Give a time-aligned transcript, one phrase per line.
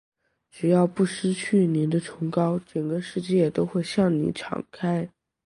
[0.49, 5.07] 只要不失去你的崇高，整个世界都会向你敞开。